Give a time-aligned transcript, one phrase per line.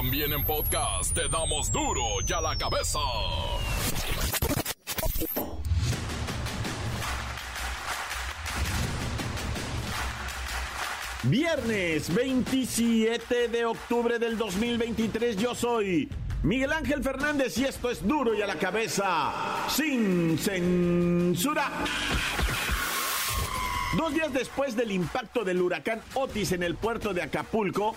[0.00, 3.00] También en podcast te damos duro y a la cabeza.
[11.24, 16.08] Viernes 27 de octubre del 2023 yo soy
[16.44, 19.34] Miguel Ángel Fernández y esto es duro y a la cabeza
[19.68, 21.70] sin censura.
[23.98, 27.96] Dos días después del impacto del huracán Otis en el puerto de Acapulco,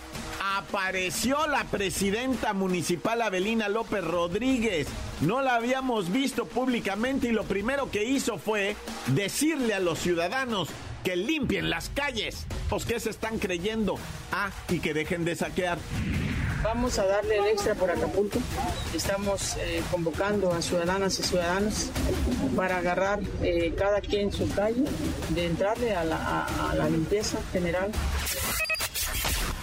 [0.57, 4.87] apareció la presidenta municipal Abelina López Rodríguez.
[5.21, 8.75] No la habíamos visto públicamente y lo primero que hizo fue
[9.07, 10.69] decirle a los ciudadanos
[11.03, 12.45] que limpien las calles.
[12.69, 13.95] Pues que se están creyendo.
[14.31, 15.77] Ah, y que dejen de saquear.
[16.63, 18.39] Vamos a darle el extra por Acapulco.
[18.95, 21.89] Estamos eh, convocando a ciudadanas y ciudadanos
[22.55, 24.85] para agarrar eh, cada quien su calle,
[25.29, 27.91] de entrarle a la, a la limpieza general.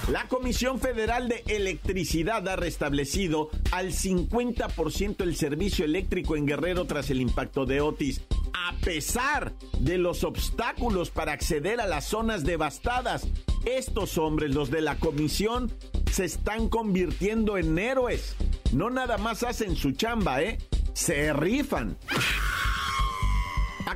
[0.08, 7.10] La Comisión Federal de Electricidad ha restablecido al 50% el servicio eléctrico en Guerrero tras
[7.10, 13.28] el impacto de Otis, a pesar de los obstáculos para acceder a las zonas devastadas.
[13.64, 15.72] Estos hombres, los de la comisión,
[16.10, 18.34] se están convirtiendo en héroes.
[18.72, 20.58] No nada más hacen su chamba, ¿eh?
[20.92, 21.96] Se rifan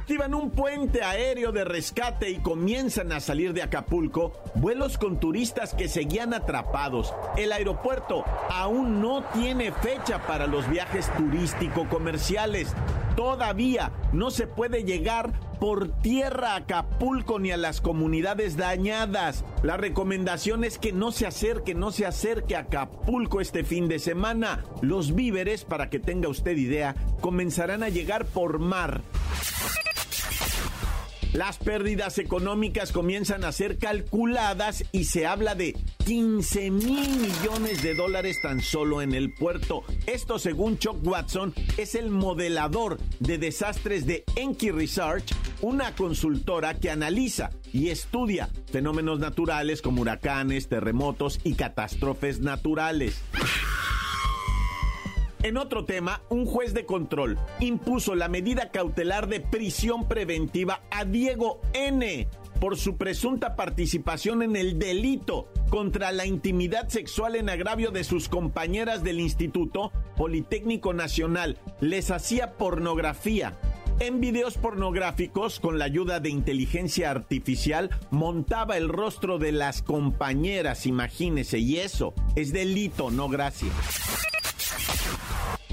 [0.05, 5.72] activan un puente aéreo de rescate y comienzan a salir de Acapulco vuelos con turistas
[5.72, 7.14] que seguían atrapados.
[7.38, 12.74] El aeropuerto aún no tiene fecha para los viajes turístico-comerciales.
[13.16, 19.42] Todavía no se puede llegar por tierra a Acapulco ni a las comunidades dañadas.
[19.62, 23.98] La recomendación es que no se acerque, no se acerque a Acapulco este fin de
[23.98, 24.66] semana.
[24.83, 29.00] Los víveres, para que tenga usted idea, comenzarán a llegar por mar.
[31.34, 37.96] Las pérdidas económicas comienzan a ser calculadas y se habla de 15 mil millones de
[37.96, 39.82] dólares tan solo en el puerto.
[40.06, 46.90] Esto según Chuck Watson es el modelador de desastres de Enki Research, una consultora que
[46.90, 53.20] analiza y estudia fenómenos naturales como huracanes, terremotos y catástrofes naturales.
[55.44, 61.05] En otro tema, un juez de control impuso la medida cautelar de prisión preventiva a
[61.05, 62.27] Diego N
[62.62, 68.30] por su presunta participación en el delito contra la intimidad sexual en agravio de sus
[68.30, 71.58] compañeras del Instituto Politécnico Nacional.
[71.78, 73.52] Les hacía pornografía.
[74.00, 80.86] En videos pornográficos, con la ayuda de inteligencia artificial, montaba el rostro de las compañeras,
[80.86, 83.74] imagínese, y eso es delito, no gracias.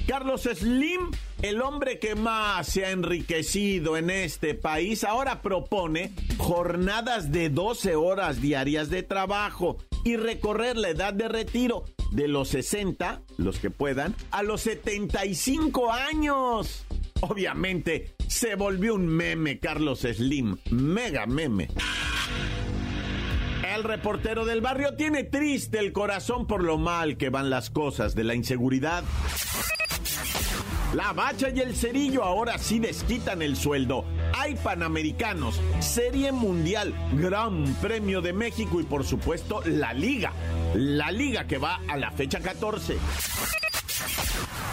[0.08, 7.32] Carlos Slim, el hombre que más se ha enriquecido en este país, ahora propone jornadas
[7.32, 13.22] de 12 horas diarias de trabajo y recorrer la edad de retiro de los 60,
[13.38, 16.86] los que puedan, a los 75 años.
[17.22, 21.70] Obviamente, se volvió un meme Carlos Slim, mega meme.
[23.76, 28.16] El reportero del barrio tiene triste el corazón por lo mal que van las cosas
[28.16, 29.04] de la inseguridad.
[30.94, 34.04] La bacha y el cerillo ahora sí desquitan el sueldo.
[34.38, 40.34] Hay panamericanos, serie mundial, gran premio de México y por supuesto la liga.
[40.74, 42.98] La liga que va a la fecha 14.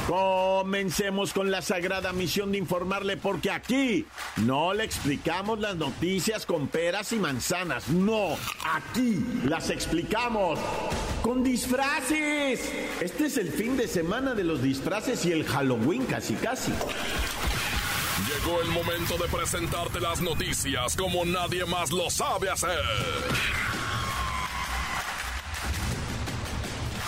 [0.08, 6.68] Comencemos con la sagrada misión de informarle porque aquí no le explicamos las noticias con
[6.68, 7.90] peras y manzanas.
[7.90, 10.58] No, aquí las explicamos
[11.20, 12.72] con disfraces.
[13.02, 16.72] Este es el fin de semana de los disfraces y el Halloween casi casi.
[18.26, 22.80] Llegó el momento de presentarte las noticias como nadie más lo sabe hacer.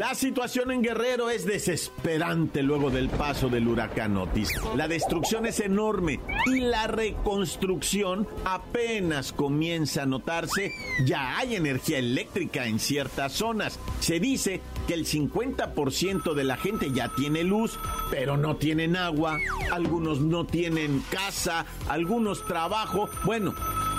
[0.00, 4.48] La situación en Guerrero es desesperante luego del paso del huracán Otis.
[4.74, 10.72] La destrucción es enorme y la reconstrucción apenas comienza a notarse.
[11.04, 13.78] Ya hay energía eléctrica en ciertas zonas.
[14.00, 17.78] Se dice que el 50% de la gente ya tiene luz,
[18.10, 19.36] pero no tienen agua.
[19.70, 23.10] Algunos no tienen casa, algunos trabajo.
[23.26, 23.54] Bueno,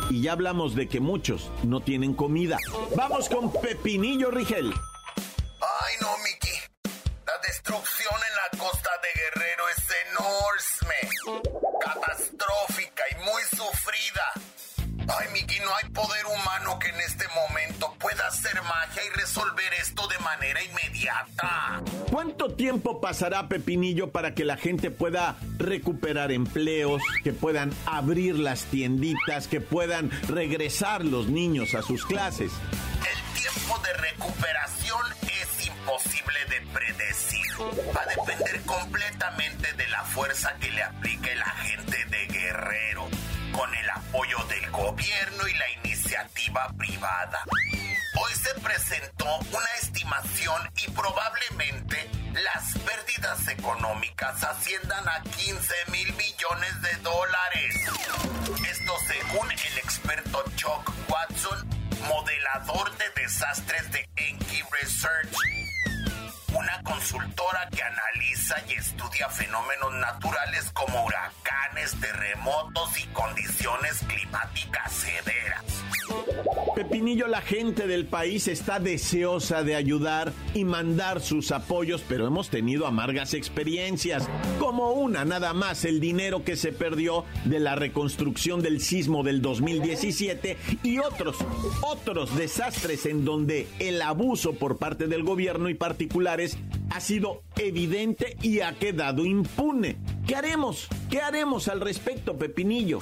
[0.09, 2.57] y ya hablamos de que muchos no tienen comida.
[2.97, 4.73] Vamos con Pepinillo Rigel.
[7.71, 11.41] Destrucción en la costa de Guerrero es enorme,
[11.79, 15.07] catastrófica y muy sufrida.
[15.07, 19.09] Ay, Miki, no no hay poder humano que en este momento pueda hacer magia y
[19.17, 21.81] resolver esto de manera inmediata.
[22.11, 28.65] ¿Cuánto tiempo pasará, Pepinillo, para que la gente pueda recuperar empleos, que puedan abrir las
[28.65, 32.51] tienditas, que puedan regresar los niños a sus clases?
[32.99, 35.10] El tiempo de recuperación
[37.59, 43.07] Va a depender completamente de la fuerza que le aplique la gente de Guerrero,
[43.51, 47.43] con el apoyo del gobierno y la iniciativa privada.
[48.15, 56.81] Hoy se presentó una estimación y probablemente las pérdidas económicas asciendan a 15 mil millones
[56.81, 57.75] de dólares.
[58.69, 61.67] Esto según el experto Chuck Watson,
[62.07, 65.35] modelador de desastres de Enki Research
[66.53, 75.63] una consultora que analiza y estudia fenómenos naturales como huracanes, terremotos y condiciones climáticas severas.
[76.75, 82.49] Pepinillo, la gente del país está deseosa de ayudar y mandar sus apoyos, pero hemos
[82.49, 84.27] tenido amargas experiencias,
[84.59, 89.41] como una nada más, el dinero que se perdió de la reconstrucción del sismo del
[89.41, 91.37] 2017 y otros,
[91.81, 96.40] otros desastres en donde el abuso por parte del gobierno y particulares
[96.89, 99.97] ha sido evidente y ha quedado impune.
[100.27, 100.87] ¿Qué haremos?
[101.09, 102.99] ¿Qué haremos al respecto, Pepinillo?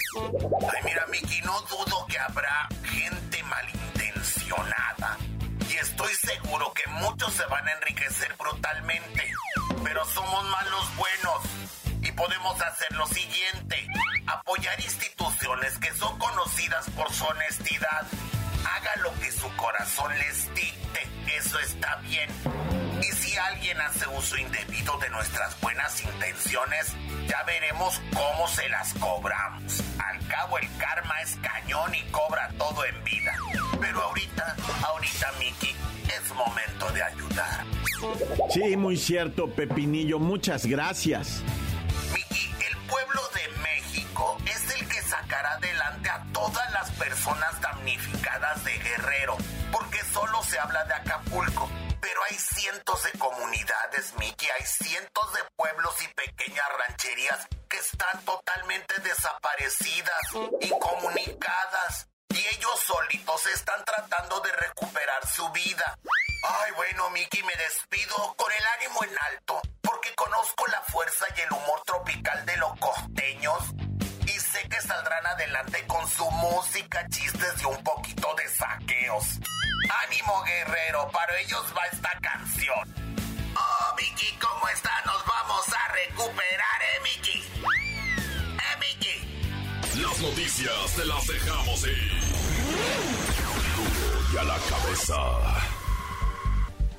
[0.62, 5.18] Ay, mira, Miki, no dudo que habrá gente malintencionada.
[5.70, 9.24] Y estoy seguro que muchos se van a enriquecer brutalmente.
[9.84, 12.08] Pero somos malos buenos.
[12.08, 13.88] Y podemos hacer lo siguiente.
[14.28, 18.08] Apoyar instituciones que son conocidas por su honestidad.
[18.66, 21.08] Haga lo que su corazón les dicte.
[21.38, 22.89] Eso está bien.
[23.02, 26.94] Y si alguien hace uso indebido de nuestras buenas intenciones,
[27.28, 29.82] ya veremos cómo se las cobramos.
[29.98, 33.34] Al cabo el karma es cañón y cobra todo en vida.
[33.80, 35.76] Pero ahorita, ahorita Miki,
[36.08, 37.66] es momento de ayudar.
[38.50, 40.20] Sí, muy cierto, Pepinillo.
[40.20, 41.42] Muchas gracias.
[42.14, 48.64] Miki, el pueblo de México es el que sacará adelante a todas las personas damnificadas
[48.64, 49.38] de Guerrero,
[60.36, 60.79] Inc.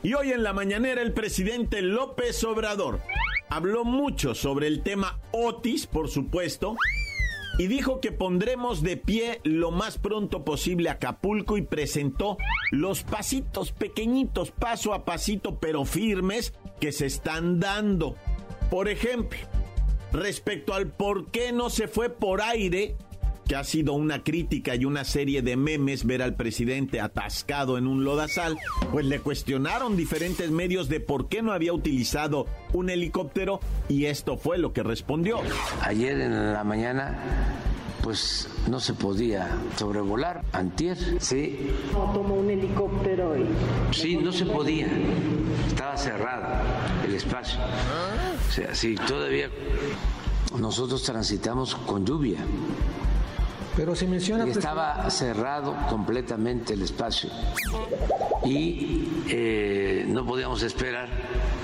[0.02, 3.00] Y hoy en la mañanera el presidente López Obrador
[3.50, 6.76] habló mucho sobre el tema Otis, por supuesto,
[7.58, 12.38] y dijo que pondremos de pie lo más pronto posible Acapulco y presentó
[12.70, 18.16] los pasitos pequeñitos, paso a pasito, pero firmes, que se están dando.
[18.70, 19.38] Por ejemplo,
[20.12, 22.96] respecto al por qué no se fue por aire,
[23.50, 27.88] que ha sido una crítica y una serie de memes ver al presidente atascado en
[27.88, 28.56] un lodazal,
[28.92, 34.36] pues le cuestionaron diferentes medios de por qué no había utilizado un helicóptero y esto
[34.36, 35.40] fue lo que respondió.
[35.82, 37.18] Ayer en la mañana
[38.04, 40.44] pues no se podía sobrevolar.
[40.52, 41.72] Antier, sí.
[41.90, 43.46] Tomó un helicóptero y...
[43.90, 44.86] Sí, no se podía.
[45.66, 46.46] Estaba cerrado
[47.04, 47.58] el espacio.
[48.48, 49.50] O sea, sí, todavía
[50.56, 52.38] nosotros transitamos con lluvia.
[53.76, 54.46] Pero se menciona...
[54.46, 57.30] Y estaba cerrado completamente el espacio.
[58.44, 61.08] Y eh, no podíamos esperar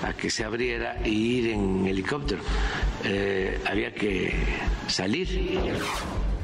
[0.02, 2.42] a que se abriera y ir en helicóptero.
[3.04, 4.34] Eh, había que
[4.88, 5.58] salir.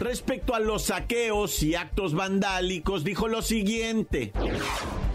[0.01, 4.33] Respecto a los saqueos y actos vandálicos, dijo lo siguiente.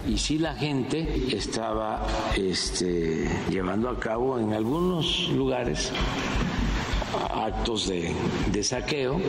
[0.07, 5.91] Y si la gente estaba este, llevando a cabo en algunos lugares
[7.29, 8.13] actos de,
[8.51, 9.19] de saqueo,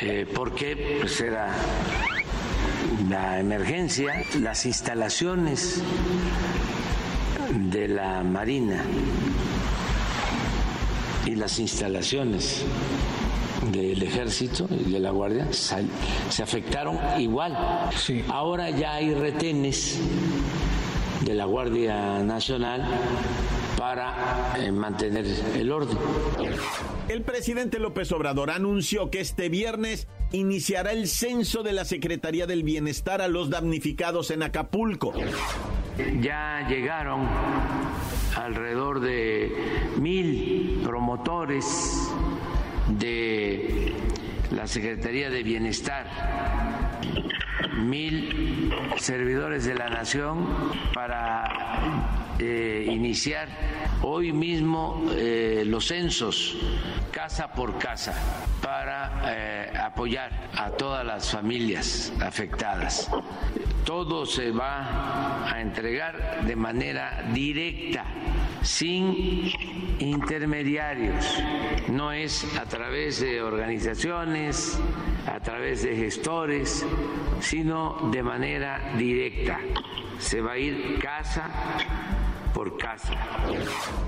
[0.00, 1.54] eh, porque pues era
[3.08, 5.82] la emergencia, las instalaciones
[7.50, 8.82] de la Marina
[11.24, 12.64] y las instalaciones
[13.72, 17.56] del ejército y de la guardia se afectaron igual.
[17.96, 18.24] Sí.
[18.28, 19.98] Ahora ya hay retenes
[21.22, 22.86] de la Guardia Nacional
[24.72, 25.96] mantener el orden.
[27.08, 32.62] El presidente López Obrador anunció que este viernes iniciará el censo de la Secretaría del
[32.62, 35.12] Bienestar a los damnificados en Acapulco.
[36.20, 37.26] Ya llegaron
[38.36, 39.52] alrededor de
[39.98, 42.10] mil promotores
[42.88, 43.92] de
[44.50, 46.06] la Secretaría de Bienestar,
[47.78, 50.46] mil servidores de la nación
[50.92, 53.48] para eh, iniciar
[54.02, 56.56] hoy mismo eh, los censos
[57.10, 58.14] casa por casa
[58.60, 63.10] para eh, apoyar a todas las familias afectadas.
[63.84, 68.04] Todo se va a entregar de manera directa
[68.62, 69.50] sin
[70.00, 71.42] intermediarios,
[71.88, 74.78] no es a través de organizaciones,
[75.26, 76.84] a través de gestores,
[77.40, 79.60] sino de manera directa.
[80.18, 81.50] Se va a ir casa
[82.56, 83.12] por casa.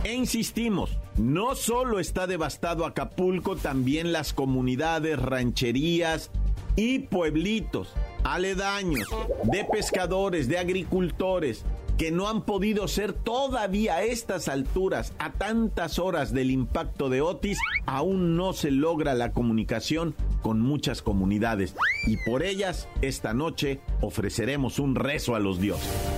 [0.04, 6.30] E insistimos, no solo está devastado Acapulco, también las comunidades, rancherías
[6.74, 7.92] y pueblitos
[8.24, 9.06] aledaños
[9.44, 11.66] de pescadores, de agricultores,
[11.98, 17.20] que no han podido ser todavía a estas alturas, a tantas horas del impacto de
[17.20, 21.74] Otis, aún no se logra la comunicación con muchas comunidades.
[22.06, 26.17] Y por ellas, esta noche ofreceremos un rezo a los dioses.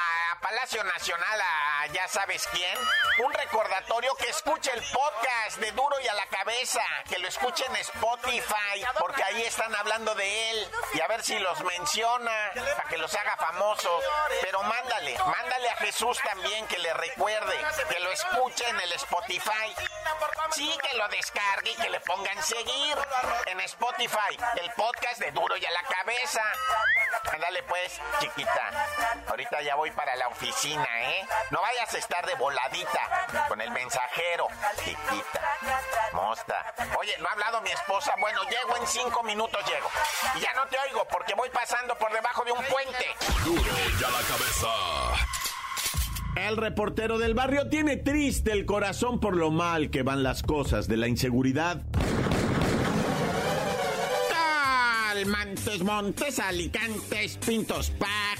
[0.41, 2.77] Palacio Nacional, a ya sabes quién.
[3.23, 6.81] Un recordatorio que escuche el podcast de Duro y a la Cabeza.
[7.07, 10.69] Que lo escuche en Spotify, porque ahí están hablando de él.
[10.95, 14.03] Y a ver si los menciona, para que los haga famosos.
[14.41, 17.57] Pero mándale, mándale a Jesús también que le recuerde,
[17.89, 19.73] que escuche en el Spotify.
[20.51, 22.97] Sí, que lo descargue y que le pongan seguir
[23.45, 24.37] en Spotify.
[24.61, 26.41] El podcast de Duro y a la Cabeza.
[27.31, 28.87] Ándale pues, chiquita.
[29.27, 31.27] Ahorita ya voy para la oficina, ¿eh?
[31.51, 34.47] No vayas a estar de voladita con el mensajero,
[34.83, 35.57] chiquita.
[36.11, 36.73] Mosta.
[36.97, 38.13] Oye, no ha hablado mi esposa.
[38.19, 39.89] Bueno, llego en cinco minutos, llego.
[40.35, 43.15] Y ya no te oigo porque voy pasando por debajo de un puente.
[43.45, 45.40] Duro y a la cabeza.
[46.35, 50.87] El reportero del barrio tiene triste el corazón por lo mal que van las cosas
[50.87, 51.81] de la inseguridad.
[55.21, 57.91] Montes, montes, alicantes, pintos,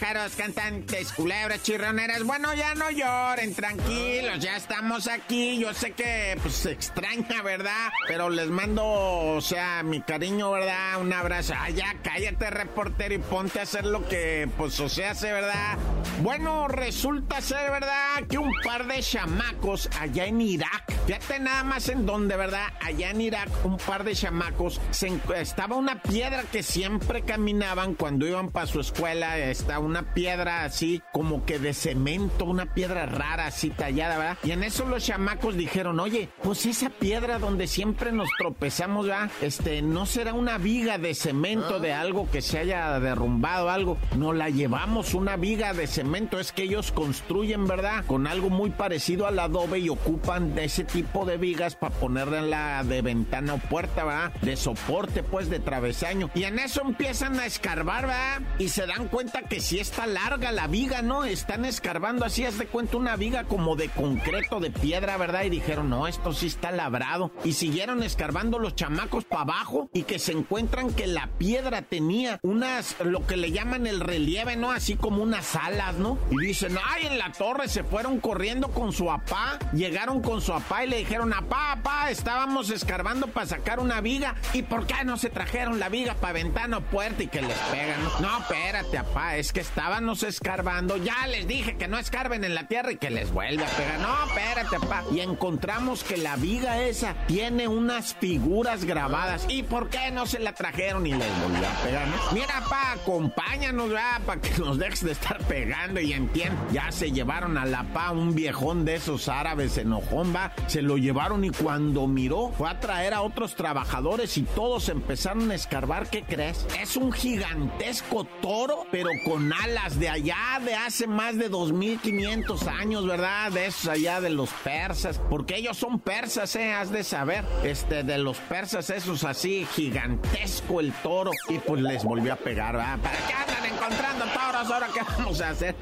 [0.02, 2.24] pájaros, cantantes, culebras, chirroneras.
[2.24, 5.60] Bueno, ya no lloren, tranquilos, ya estamos aquí.
[5.60, 7.90] Yo sé que pues se extraña, ¿verdad?
[8.08, 11.00] Pero les mando, o sea, mi cariño, ¿verdad?
[11.00, 11.54] Un abrazo.
[11.56, 11.68] Ah,
[12.04, 15.78] cállate, reportero, y ponte a hacer lo que, pues, o sea, hace, ¿verdad?
[16.22, 18.24] Bueno, resulta ser, ¿verdad?
[18.28, 22.68] Que un par de chamacos allá en Irak, fíjate nada más en donde, ¿verdad?
[22.82, 28.26] Allá en Irak, un par de chamacos, se, estaba una piedra que siempre caminaban cuando
[28.26, 29.38] iban para su escuela.
[29.38, 34.38] Está una piedra así, como que de cemento, una piedra rara así tallada, ¿verdad?
[34.44, 39.30] Y en eso los chamacos dijeron, oye, pues esa piedra donde siempre nos tropezamos, ¿verdad?
[39.42, 43.98] Este, no será una viga de cemento de algo que se haya derrumbado, algo.
[44.18, 46.40] No la llevamos, una viga de cemento.
[46.40, 48.06] Es que ellos construyen, ¿verdad?
[48.06, 52.40] Con algo muy parecido al adobe y ocupan de ese tipo de vigas para ponerla
[52.40, 54.34] en la de ventana o puerta, ¿verdad?
[54.42, 56.30] De soporte, pues, de travesaño.
[56.34, 58.42] Y en eso empiezan a escarbar, ¿verdad?
[58.58, 61.26] Y se dan cuenta que si está larga la viga, ¿no?
[61.26, 65.44] Están escarbando así, haz de cuenta una viga como de concreto, de piedra, ¿verdad?
[65.44, 67.32] Y dijeron, no, esto sí está labrado.
[67.44, 72.40] Y siguieron escarbando los chamacos para abajo y que se encuentran que la piedra tenía
[72.44, 74.72] unas, lo que le llaman el relieve, ¿no?
[74.72, 76.18] Así como unas alas, ¿no?
[76.30, 80.54] Y dicen, ay, en la torre se fueron corriendo con su apá, llegaron con su
[80.54, 84.36] apá y le dijeron, apá, apá, estábamos escarbando para sacar una viga.
[84.54, 87.58] ¿Y por qué no se trajeron la viga para ventana o puerta y que les
[87.72, 88.00] pegan?
[88.22, 90.98] No, espérate, apá, es que estábamos escarbando.
[90.98, 94.00] Ya les dije que no escarben en la tierra y que les vuelve a pegar.
[94.00, 95.04] No, espérate, apá.
[95.14, 99.46] Y encontramos que la viga esa tiene unas figuras grabadas.
[99.48, 102.08] ¿Y por qué no se la trajeron y les volvió a pegar?
[102.10, 102.16] no?
[102.34, 106.62] Mira, pa, acompáñanos, ya, para que nos dejes de estar pegando y entiendo.
[106.74, 110.52] Ya se llevaron a la pa un viejón de esos árabes enojón, va.
[110.68, 115.50] Se lo llevaron y cuando miró fue a traer a otros trabajadores y todos empezaron
[115.50, 116.10] a escarbar.
[116.10, 116.68] ¿Qué crees?
[116.82, 123.06] Es un gigantesco toro, pero con balas de allá, de hace más de 2500 años,
[123.06, 123.52] ¿verdad?
[123.52, 126.72] De esos allá de los persas, porque ellos son persas, ¿eh?
[126.74, 132.04] Has de saber, este, de los persas esos así, gigantesco el toro, y pues les
[132.04, 133.00] volvió a pegar, ¿verdad?
[133.00, 134.72] ¿Para qué andan encontrando toros?
[134.72, 135.76] ¿Ahora qué vamos a hacer?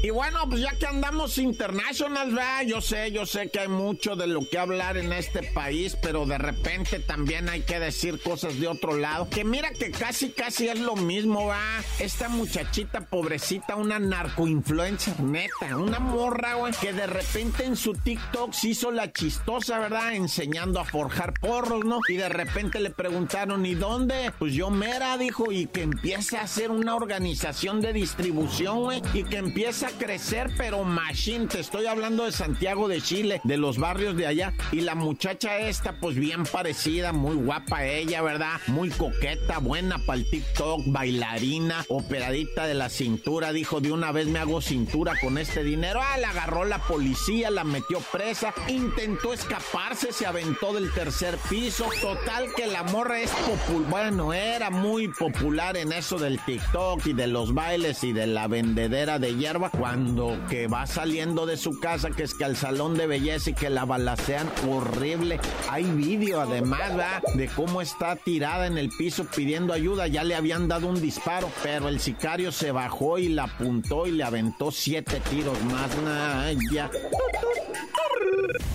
[0.00, 2.62] Y bueno, pues ya que andamos internacional, ¿verdad?
[2.64, 6.24] Yo sé, yo sé que hay mucho de lo que hablar en este país, pero
[6.24, 9.28] de repente también hay que decir cosas de otro lado.
[9.28, 11.82] Que mira que casi, casi es lo mismo, va.
[11.98, 18.52] Esta muchachita pobrecita, una narcoinfluencer, neta, una morra, güey, que de repente en su TikTok
[18.52, 20.14] se hizo la chistosa, ¿verdad?
[20.14, 21.98] Enseñando a forjar porros, ¿no?
[22.08, 24.32] Y de repente le preguntaron, ¿y dónde?
[24.38, 29.24] Pues yo mera, dijo, y que empieza a hacer una organización de distribución, güey, y
[29.24, 31.46] que empieza crecer, pero machine.
[31.46, 34.54] Te estoy hablando de Santiago de Chile, de los barrios de allá.
[34.72, 38.60] Y la muchacha esta, pues bien parecida, muy guapa ella, ¿verdad?
[38.66, 43.52] Muy coqueta, buena para el TikTok, bailarina, operadita de la cintura.
[43.52, 46.00] Dijo, de una vez me hago cintura con este dinero.
[46.02, 51.88] Ah, la agarró la policía, la metió presa, intentó escaparse, se aventó del tercer piso.
[52.00, 57.12] Total que la morra es popular, bueno, era muy popular en eso del TikTok y
[57.12, 61.78] de los bailes y de la vendedera de hierba cuando que va saliendo de su
[61.78, 65.38] casa, que es que al salón de belleza y que la balacean horrible.
[65.70, 67.22] Hay vídeo además, ¿verdad?
[67.34, 70.08] De cómo está tirada en el piso pidiendo ayuda.
[70.08, 74.12] Ya le habían dado un disparo, pero el sicario se bajó y la apuntó y
[74.12, 75.96] le aventó siete tiros más.
[76.02, 76.90] Nah, ya.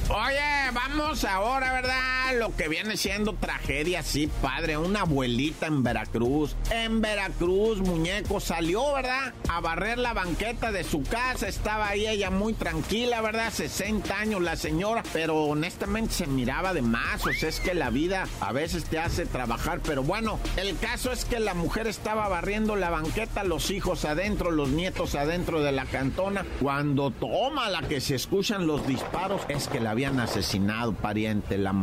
[0.09, 2.22] Oye, vamos ahora, ¿verdad?
[2.39, 4.77] Lo que viene siendo tragedia, sí, padre.
[4.77, 6.55] Una abuelita en Veracruz.
[6.71, 9.33] En Veracruz, muñeco, salió, ¿verdad?
[9.49, 11.47] A barrer la banqueta de su casa.
[11.47, 13.51] Estaba ahí ella muy tranquila, ¿verdad?
[13.51, 17.25] 60 años la señora, pero honestamente se miraba de más.
[17.25, 19.81] O sea, es que la vida a veces te hace trabajar.
[19.81, 24.49] Pero bueno, el caso es que la mujer estaba barriendo la banqueta, los hijos adentro,
[24.51, 26.45] los nietos adentro de la cantona.
[26.59, 31.57] Cuando toma la que se escuchan los disparos, es que la habían asesinado, pariente.
[31.57, 31.73] La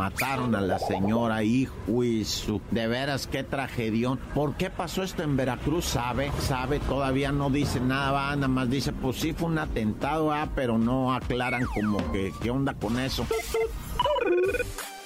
[0.41, 2.61] a la señora, hijo y su.
[2.71, 4.19] De veras, qué tragedión.
[4.35, 5.85] ¿Por qué pasó esto en Veracruz?
[5.85, 6.33] ¿Sabe?
[6.41, 6.81] ¿Sabe?
[6.81, 10.79] Todavía no dice nada, va, nada más dice, pues sí fue un atentado, ah, pero
[10.79, 13.27] no aclaran como que qué onda con eso.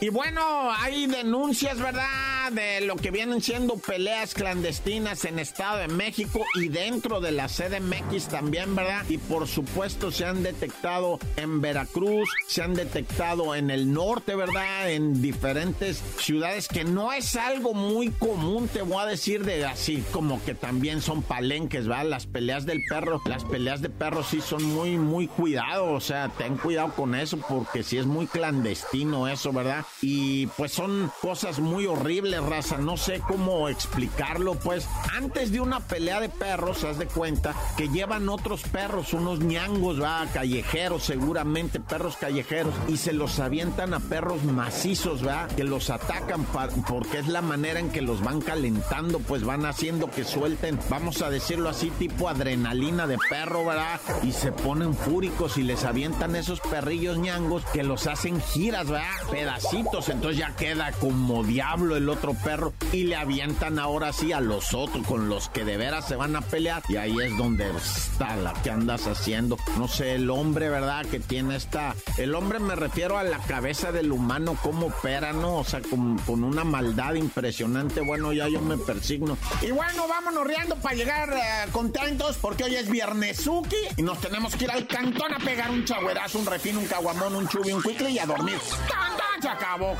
[0.00, 2.04] Y bueno, hay denuncias, ¿verdad?
[2.52, 7.48] De lo que vienen siendo peleas clandestinas en Estado de México y dentro de la
[7.48, 9.04] CDMX también, ¿verdad?
[9.08, 14.90] Y por supuesto se han detectado en Veracruz, se han detectado en el norte, ¿verdad?
[14.90, 20.04] En diferentes ciudades que no es algo muy común, te voy a decir de así,
[20.12, 22.04] como que también son palenques, ¿verdad?
[22.06, 26.28] Las peleas del perro, las peleas de perros sí son muy, muy cuidado, o sea,
[26.28, 29.84] ten cuidado con eso porque sí es muy clandestino eso, ¿verdad?
[30.00, 32.78] y pues son cosas muy horribles, raza.
[32.78, 37.88] No sé cómo explicarlo, pues antes de una pelea de perros, haz de cuenta que
[37.88, 44.00] llevan otros perros, unos ñangos, va, callejeros, seguramente perros callejeros, y se los avientan a
[44.00, 46.46] perros macizos, va, que los atacan
[46.88, 51.20] porque es la manera en que los van calentando, pues van haciendo que suelten, vamos
[51.20, 54.00] a decirlo así, tipo adrenalina de perro, ¿verdad?
[54.22, 59.10] Y se ponen fúricos y les avientan esos perrillos ñangos que los hacen giras, ¿verdad?
[59.30, 64.40] Pedacitos, entonces ya queda como diablo el otro perro y le avientan ahora sí a
[64.40, 67.70] los otros con los que de veras se van a pelear y ahí es donde
[67.76, 69.58] está la que andas haciendo.
[69.76, 71.04] No sé, el hombre, ¿verdad?
[71.06, 71.94] Que tiene esta...
[72.16, 75.56] El hombre me refiero a la cabeza del humano, cómo opera, ¿no?
[75.58, 78.00] O sea, con, con una maldad impresionante.
[78.00, 79.36] Bueno, ya yo me persigno.
[79.60, 84.54] Y bueno, vámonos riendo para llegar eh, contentos porque hoy es Viernesuki y nos tenemos
[84.56, 87.82] que ir al cantón a pegar un chagüerazo, un refino, un caguamón, un chubi, un
[87.82, 88.58] cuicle y a dormir.
[88.88, 89.13] ¡Cantón!
[89.44, 89.94] Se acabó.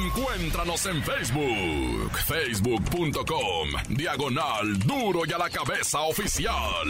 [0.00, 6.88] Encuéntranos en Facebook, facebook.com, diagonal duro y a la cabeza oficial.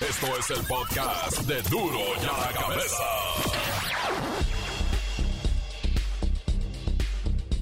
[0.00, 3.04] Esto es el podcast de duro y a la cabeza.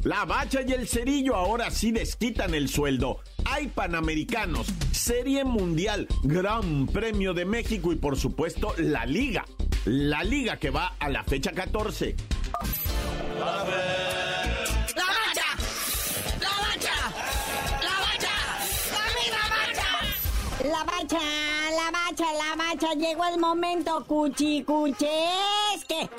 [0.05, 3.19] La bacha y el cerillo ahora sí desquitan el sueldo.
[3.47, 9.45] Hay panamericanos, serie mundial, gran premio de México y por supuesto la liga.
[9.87, 12.15] La liga que va a la fecha 14.
[13.39, 13.81] ¡La bacha!
[14.95, 16.97] ¡La bacha!
[17.81, 18.35] ¡La bacha!
[18.93, 19.89] ¡La bacha!
[20.69, 21.19] La bacha,
[21.71, 25.11] la bacha, la bacha, llegó el momento cuchicuchesque.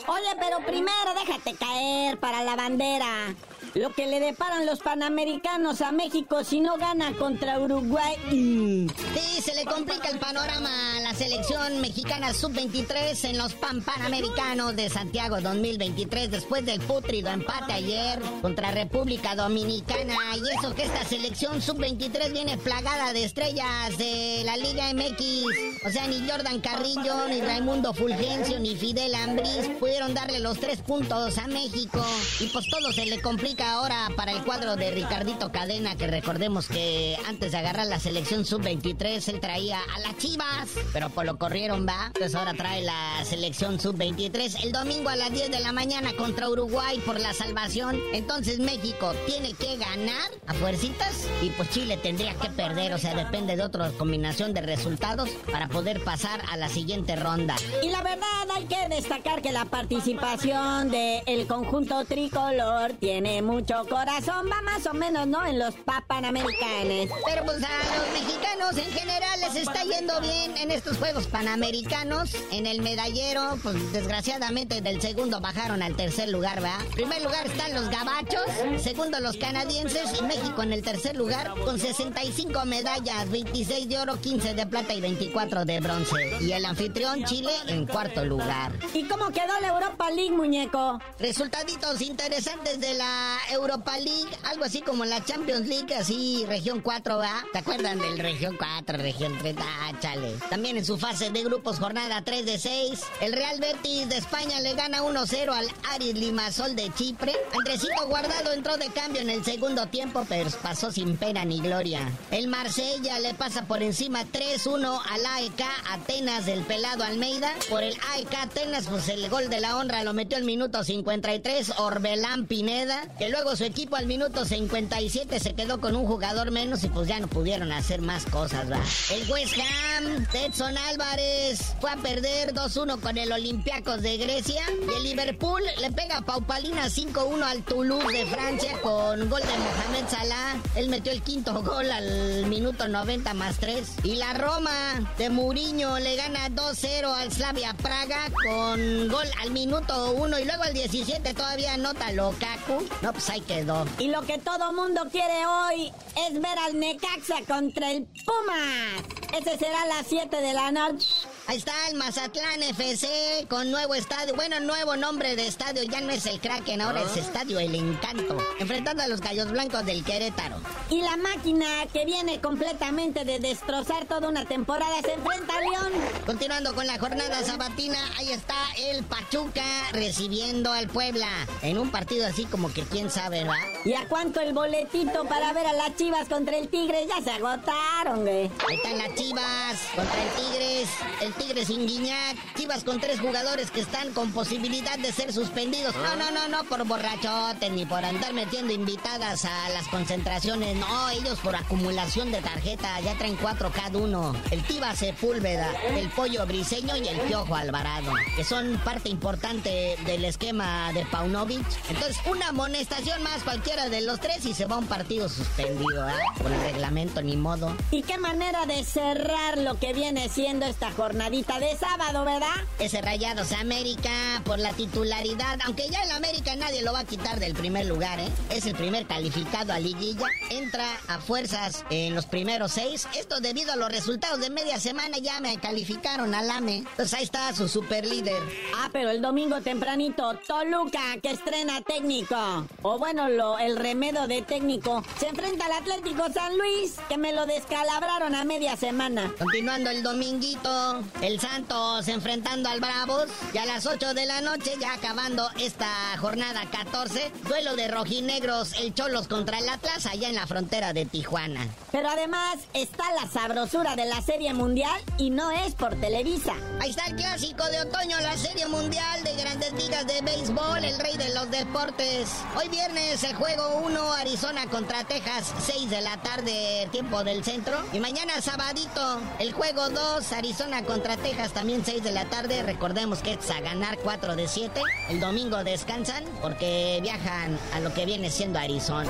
[0.07, 3.35] Oye, pero primero déjate caer para la bandera.
[3.73, 8.15] Lo que le deparan los panamericanos a México si no gana contra Uruguay.
[8.29, 14.75] Sí, se le complica el panorama a la selección mexicana sub-23 en los Pan Panamericanos
[14.75, 20.15] de Santiago 2023 después del putrido empate ayer contra República Dominicana.
[20.35, 25.85] Y eso que esta selección sub-23 viene plagada de estrellas de la Liga MX.
[25.85, 30.81] O sea, ni Jordan Carrillo, ni Raimundo Fulgencio, ni Fidel Ambris pudieron darle los tres
[30.81, 32.05] puntos a México.
[32.39, 36.67] Y pues todo se le complica ahora para el cuadro de Ricardito Cadena, que recordemos
[36.67, 41.37] que antes de agarrar la selección sub-23, él traía a las Chivas, pero por lo
[41.37, 42.07] corrieron, va.
[42.07, 46.49] Entonces ahora trae la selección sub-23 el domingo a las 10 de la mañana contra
[46.49, 47.99] Uruguay por la salvación.
[48.13, 53.15] Entonces México tiene que ganar a fuercitas y pues Chile tendría que perder, o sea,
[53.15, 57.55] depende de otra combinación de resultados para poder pasar a la siguiente ronda.
[57.83, 64.49] Y la verdad hay que destacar que la participación del conjunto tricolor tiene mucho corazón,
[64.49, 65.45] va más o menos, ¿no?
[65.45, 65.75] En los
[66.07, 67.09] Panamericanos.
[67.25, 72.33] Pero pues a los mexicanos en general les está yendo bien en estos Juegos Panamericanos.
[72.51, 76.79] En el medallero, pues desgraciadamente del segundo bajaron al tercer lugar, ¿verdad?
[76.85, 78.41] En primer lugar están los gabachos,
[78.81, 84.15] segundo los canadienses y México en el tercer lugar con 65 medallas, 26 de oro,
[84.15, 86.37] 15 de plata y 24 de bronce.
[86.39, 88.71] Y el anfitrión Chile en cuarto lugar.
[88.93, 90.99] ¿Y cómo quedó la Europa League, muñeco?
[91.19, 97.17] Resultaditos interesantes de la Europa League, algo así como la Champions League, así región 4,
[97.17, 97.43] ¿va?
[97.51, 99.55] ¿Te acuerdan del región 4, región 3?
[99.59, 100.35] Ah, chale.
[100.49, 104.59] También en su fase de grupos, jornada 3 de 6, el Real Betis de España
[104.61, 107.33] le gana 1-0 al Aris Limasol de Chipre.
[107.57, 112.11] Andresito Guardado entró de cambio en el segundo tiempo, pero pasó sin pena ni gloria.
[112.31, 117.53] El Marsella le pasa por encima 3-1 al AEK Atenas del pelado Almeida.
[117.69, 121.73] Por el AEK Atenas, pues el gol de la honra lo metió al minuto 53
[121.77, 126.83] Orbelán Pineda, que luego su equipo al minuto 57 se quedó con un jugador menos
[126.83, 128.79] y pues ya no pudieron hacer más cosas, va.
[129.09, 134.63] El West Ham, Edson Álvarez, fue a perder 2-1 con el Olympiacos de Grecia.
[134.87, 139.57] Y el Liverpool le pega a Paupalina 5-1 al Toulouse de Francia con gol de
[139.57, 140.57] Mohamed Salah.
[140.75, 143.87] Él metió el quinto gol al minuto 90 más 3.
[144.03, 144.71] Y la Roma
[145.17, 150.63] de Mourinho le gana 2-0 al Slavia Praga con gol al minuto 1 y luego
[150.63, 152.85] al 17 todavía anota Lukaku.
[153.01, 153.85] No, pues ahí quedó.
[153.99, 155.91] Y lo que todo mundo quiere hoy
[156.27, 159.39] es ver al Necaxa contra el Pumas.
[159.39, 161.07] Ese será a las 7 de la noche.
[161.47, 164.35] Ahí está el Mazatlán FC con nuevo estadio.
[164.35, 165.83] Bueno, nuevo nombre de estadio.
[165.83, 168.37] Ya no es el Kraken, ahora es Estadio El Encanto.
[168.59, 170.57] Enfrentando a los Gallos Blancos del Querétaro.
[170.89, 175.91] Y la máquina que viene completamente de destrozar toda una temporada se enfrenta a León.
[176.25, 181.27] Continuando con la jornada sabatina, ahí está el Pachuca recibiendo al Puebla.
[181.63, 183.55] En un partido así como que quién sabe, ¿verdad?
[183.83, 187.07] ¿Y a cuánto el boletito para ver a las Chivas contra el Tigres?
[187.09, 188.49] Ya se agotaron, güey.
[188.69, 190.89] Ahí están las Chivas contra el Tigres.
[191.21, 192.55] El Tigres sin Guiñac.
[192.55, 195.95] Chivas con tres jugadores que están con posibilidad de ser suspendidos.
[195.95, 200.75] No, no, no, no por borrachotes ni por andar metiendo invitadas a las concentraciones.
[200.77, 202.99] No, ellos por acumulación de tarjeta.
[203.01, 204.35] Ya traen cuatro cada uno.
[204.51, 208.13] El Tiba Sepúlveda, el Pollo Briseño y el Piojo Alvarado.
[208.35, 211.65] Que son parte importante del esquema de Paunovic.
[211.89, 216.13] Entonces, una amonestación más cualquiera de los tres y se va un partido suspendido, ¿eh?
[216.41, 217.75] Por el reglamento, ni modo.
[217.91, 222.55] ¿Y qué manera de cerrar lo que viene siendo esta jornadita de sábado, verdad?
[222.79, 227.39] Ese Rayados América por la titularidad, aunque ya el América nadie lo va a quitar
[227.39, 228.27] del primer lugar, ¿eh?
[228.49, 233.07] Es el primer calificado a liguilla, entra a fuerzas en los primeros seis.
[233.15, 236.77] Esto debido a los resultados de media semana ya me calificaron al AME.
[236.77, 238.41] Entonces ahí está su super líder.
[238.77, 242.65] Ah, pero el domingo tempranito, Toluca, que estrena técnico.
[242.81, 245.03] O bueno, lo, el remedio de técnico.
[245.19, 249.31] Se enfrenta al Atlético San Luis, que me lo descalabraron a media semana.
[249.37, 253.27] Continuando el dominguito, el Santos enfrentando al Bravos.
[253.53, 258.73] Y a las 8 de la noche, ya acabando esta jornada 14, duelo de rojinegros,
[258.79, 261.67] el Cholos contra el Atlas, allá en la frontera de Tijuana.
[261.91, 266.53] Pero además está la sabrosura de la Serie Mundial y no es por Televisa.
[266.79, 270.99] Ahí está el clásico de otoño, la Serie Mundial de Grandes Ligas de Béisbol, el
[270.99, 272.29] rey de los deportes.
[272.57, 277.77] Hoy viernes el juego 1, Arizona contra Texas, 6 de la tarde, tiempo del centro.
[277.93, 282.61] Y mañana sabadito, el juego 2, Arizona contra Texas, también 6 de la tarde.
[282.61, 284.81] Recordemos que es a ganar 4 de 7.
[285.09, 289.09] El domingo descansan porque viajan a lo que viene siendo Arizona.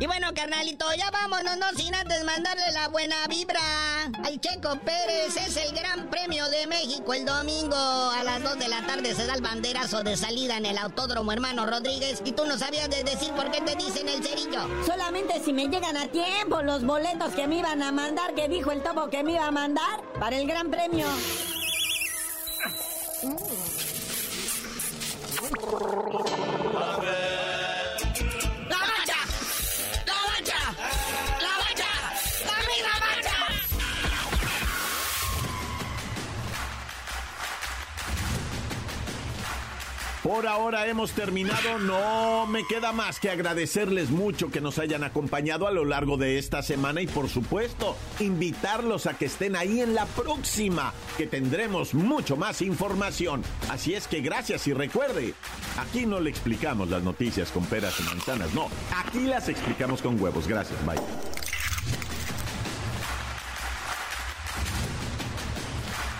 [0.00, 3.60] Y bueno, carnalito, ya vámonos, no sin antes mandarle la buena vibra
[4.24, 5.36] al Checo Pérez.
[5.36, 9.14] Es el Gran Premio de México el domingo a las 2 de la tarde.
[9.14, 12.22] Se da el banderazo de salida en el Autódromo Hermano Rodríguez.
[12.24, 14.62] Y tú no sabías de decir por qué te dicen el cerillo.
[14.86, 18.72] Solamente si me llegan a tiempo los boletos que me iban a mandar, que dijo
[18.72, 21.08] el topo que me iba a mandar para el Gran Premio.
[40.22, 45.66] Por ahora hemos terminado, no me queda más que agradecerles mucho que nos hayan acompañado
[45.66, 49.94] a lo largo de esta semana y por supuesto invitarlos a que estén ahí en
[49.94, 53.42] la próxima, que tendremos mucho más información.
[53.70, 55.32] Así es que gracias y recuerde,
[55.78, 60.20] aquí no le explicamos las noticias con peras y manzanas, no, aquí las explicamos con
[60.20, 60.46] huevos.
[60.46, 61.29] Gracias, bye.